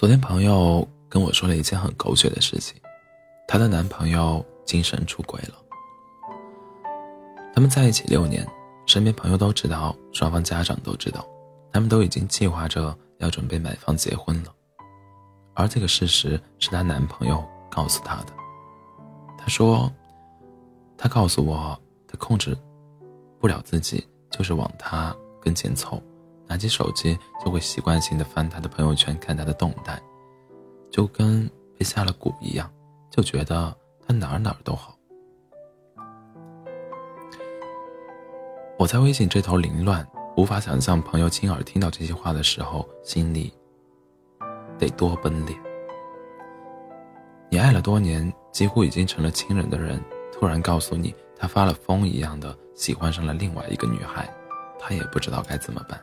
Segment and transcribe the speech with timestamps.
[0.00, 2.74] 昨天朋友跟我说了一件很狗血的事情，
[3.46, 5.54] 她的男朋友精神出轨了。
[7.52, 8.48] 他们在一起六年，
[8.86, 11.22] 身边朋友都知道，双方家长都知道，
[11.70, 14.50] 他们都已经计划着要准备买房结婚了。
[15.52, 18.32] 而这个事实是她男朋友告诉她的。
[19.36, 19.92] 他说
[20.96, 21.78] ：“他告诉我，
[22.08, 22.56] 他控制
[23.38, 26.02] 不了自己，就是往他跟前凑。”
[26.50, 30.02] 拿起手机就会习惯性的翻他的朋友圈，看他的动态，
[30.90, 32.68] 就跟被下了蛊一样，
[33.08, 33.72] 就觉得
[34.04, 34.98] 他哪儿哪儿都好。
[38.76, 40.04] 我在微信这头凌乱，
[40.36, 43.54] 无法想象朋友亲耳听到这些话的时候，心里
[44.76, 45.56] 得多崩裂。
[47.48, 54.28] 你爱了多年，几乎已经成了亲人的人，突然告诉你他发了疯一样的喜欢上了另外一个女孩，
[54.80, 56.00] 他也不知道该怎么办。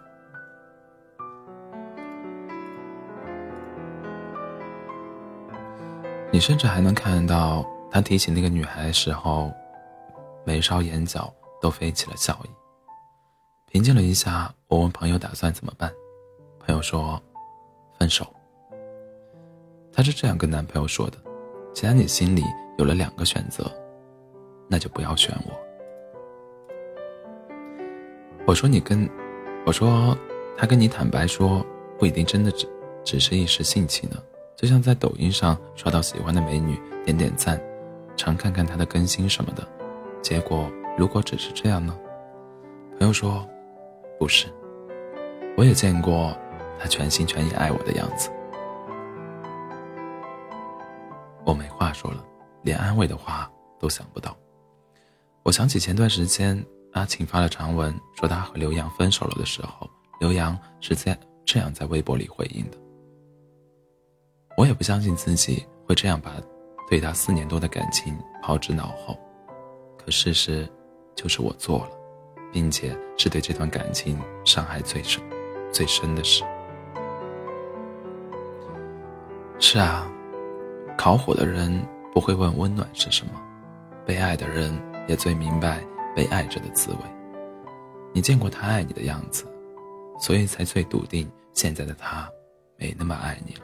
[6.32, 9.52] 你甚至还能看到他提起那个女孩时候，
[10.46, 12.50] 眉梢眼角都飞起了笑意。
[13.72, 15.92] 平静了一下，我问朋友打算怎么办，
[16.60, 17.22] 朋友说，
[17.98, 18.28] 分手。
[19.94, 21.18] 她是这样跟男朋友说的：
[21.74, 22.44] 既然你心里
[22.78, 23.72] 有了两个选择，
[24.70, 25.54] 那就不要选我。
[28.46, 29.10] 我说你跟，
[29.66, 30.16] 我说
[30.58, 31.66] 他跟你坦白说，
[31.98, 32.70] 不一定真的只
[33.04, 34.22] 只是一时兴起呢。
[34.58, 37.62] 就像在抖音上刷到喜欢的美女，点点赞，
[38.16, 39.66] 常看看她的更新什么的。
[40.20, 41.96] 结果如果只是这样呢？
[42.98, 43.48] 朋友说，
[44.18, 44.48] 不是。
[45.56, 46.36] 我也见过
[46.80, 48.32] 她全心全意爱我的样子。
[51.46, 52.26] 我没话说了，
[52.64, 53.48] 连安慰的话
[53.80, 54.36] 都想不到。
[55.44, 59.88] 我想起前段时间阿晴发了长文，说她和刘洋分手了的时候，
[60.20, 62.78] 刘洋是在这样在微博里回应的。
[64.58, 66.32] 我也不相信自己会这样把
[66.90, 69.16] 对他四年多的感情抛之脑后，
[69.96, 70.68] 可事实
[71.14, 71.92] 就是我做了，
[72.52, 75.22] 并且是对这段感情伤害最深、
[75.72, 76.44] 最深的事。
[79.60, 80.12] 是啊，
[80.98, 81.80] 烤火的人
[82.12, 83.34] 不会问温暖是什么，
[84.08, 84.76] 被爱的人
[85.08, 85.86] 也最明白
[86.16, 86.98] 被爱着的滋味。
[88.12, 89.46] 你见过他爱你的样子，
[90.20, 92.28] 所以才最笃定现在的他
[92.76, 93.62] 没那么爱你了。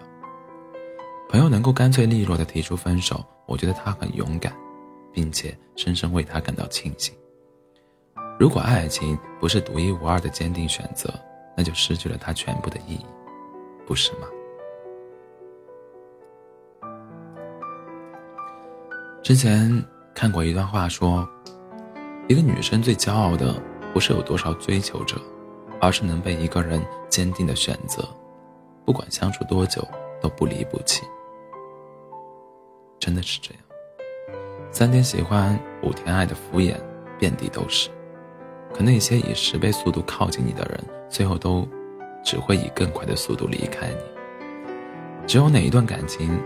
[1.33, 4.55] 朋友能够干脆利落的提出分手，我觉得他很勇敢，
[5.11, 7.11] 并且深深为他感到庆幸。
[8.39, 11.11] 如果爱情不是独一无二的坚定选择，
[11.57, 13.05] 那就失去了它全部的意义，
[13.87, 14.27] 不是吗？
[19.23, 19.83] 之前
[20.13, 21.27] 看过一段话，说，
[22.27, 23.59] 一个女生最骄傲的
[23.91, 25.19] 不是有多少追求者，
[25.81, 26.79] 而是能被一个人
[27.09, 28.07] 坚定的选择，
[28.85, 29.83] 不管相处多久
[30.21, 31.01] 都不离不弃。
[33.03, 33.61] 真的是这样，
[34.71, 36.75] 三天喜欢五天爱的敷衍
[37.19, 37.89] 遍地都是，
[38.73, 41.67] 可那些以十倍速度靠近你的人，最后都
[42.23, 45.27] 只会以更快的速度离开你。
[45.27, 46.39] 只有哪一段感情，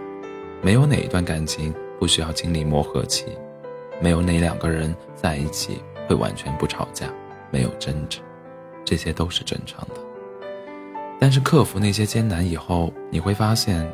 [0.59, 3.25] 没有哪一段感情不需要经历磨合期，
[4.01, 7.05] 没有哪两个人在一起会完全不吵架，
[7.51, 8.17] 没有争执，
[8.83, 9.97] 这些都是正常的。
[11.19, 13.87] 但是克服那些艰难以后，你会发现，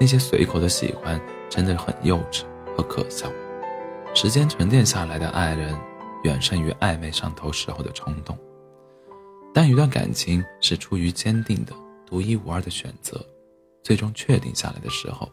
[0.00, 1.20] 那些随口的喜欢。
[1.50, 2.42] 真的很幼稚
[2.76, 3.26] 和可笑。
[4.14, 5.74] 时间沉淀下来的爱人，
[6.24, 8.36] 远胜于暧昧上头时候的冲动。
[9.54, 11.72] 但一段感情是出于坚定的、
[12.06, 13.18] 独一无二的选择，
[13.82, 15.26] 最终确定下来的时候，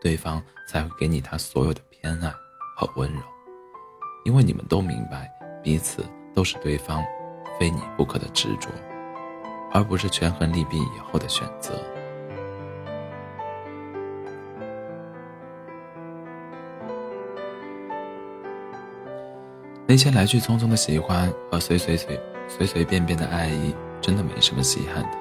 [0.00, 2.28] 对方才会给你他所有的偏爱
[2.76, 3.20] 和温柔，
[4.24, 5.30] 因为你们都明白，
[5.62, 6.04] 彼此
[6.34, 7.00] 都是对方
[7.60, 8.68] 非你不可的执着，
[9.72, 11.72] 而不是权衡利弊以后的选择。
[19.90, 22.16] 那些来去匆匆的喜欢和随随随
[22.48, 25.18] 随随便便的爱意，真的没什么稀罕的。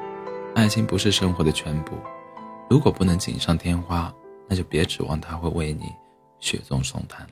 [0.53, 1.97] 爱情不是生活的全部，
[2.69, 4.13] 如果不能锦上添花，
[4.47, 5.91] 那就别指望他会为你
[6.39, 7.25] 雪中送炭。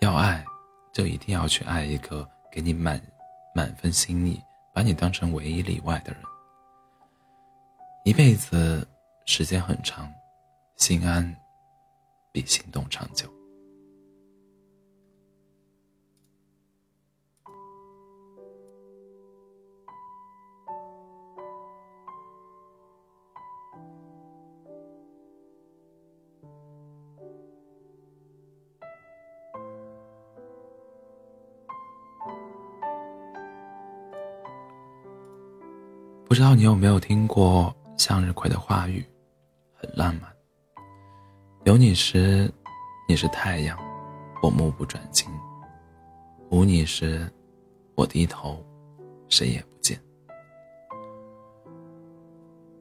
[0.00, 0.42] 要爱，
[0.94, 2.98] 就一定要去爱一个给你满
[3.54, 4.40] 满分心意，
[4.72, 6.22] 把你当成唯一例外的人。
[8.06, 8.88] 一辈子
[9.26, 10.10] 时间很长，
[10.78, 11.36] 心安
[12.32, 13.28] 比心动长久。
[36.32, 39.04] 不知道你有没有听过向日葵的话语？
[39.74, 40.32] 很浪漫。
[41.64, 42.50] 有你时，
[43.06, 43.78] 你是太阳，
[44.42, 45.28] 我目不转睛；
[46.48, 47.30] 无你时，
[47.94, 48.64] 我低头，
[49.28, 50.00] 谁也不见。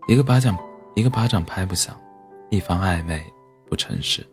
[0.07, 0.57] 一个巴掌，
[0.95, 1.93] 一个巴掌拍不响；
[2.51, 3.21] 一方暧昧
[3.69, 4.25] 不诚实。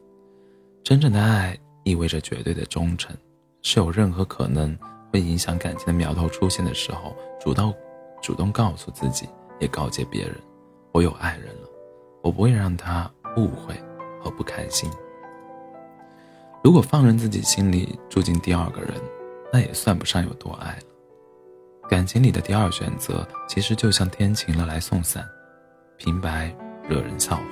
[0.85, 3.17] 真正的爱意味着绝对的忠诚，
[3.62, 4.79] 是有任何可能
[5.12, 7.75] 会影响感情的苗头出现的时候，主动
[8.20, 9.29] 主动告诉自己，
[9.59, 10.35] 也告诫别人：
[10.93, 11.69] 我有爱人了，
[12.23, 13.75] 我不会让他误会
[14.20, 14.91] 和不开心。
[16.62, 18.93] 如果放任自己心里住进第二个人，
[19.53, 20.82] 那也算不上有多爱了。
[21.88, 25.26] 感情里的第二选择，其实就像天晴了来送伞。
[25.97, 26.55] 平白
[26.88, 27.43] 惹人笑话，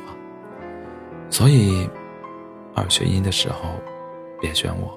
[1.31, 1.89] 所以
[2.75, 3.71] 二选一的时候，
[4.41, 4.97] 别选我，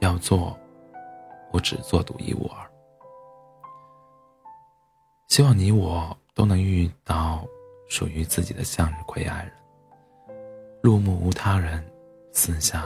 [0.00, 0.54] 要做，
[1.50, 2.67] 我只做独一无二。
[5.28, 7.46] 希望你我都能遇到
[7.86, 9.52] 属于自己的向日葵爱人
[10.82, 11.84] 入目无他人
[12.32, 12.82] 四下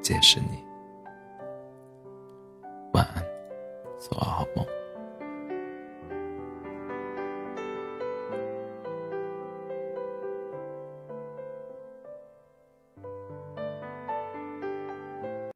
[0.00, 0.62] 皆是你。
[2.92, 3.24] 晚安
[3.98, 4.81] 做个好梦。